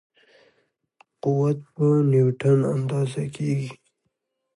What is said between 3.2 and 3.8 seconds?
کېږي.